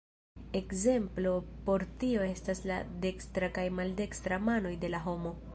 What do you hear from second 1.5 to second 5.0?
por tio estas la dekstra kaj maldekstra manoj de